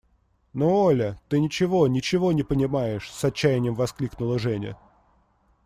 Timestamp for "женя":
4.39-4.75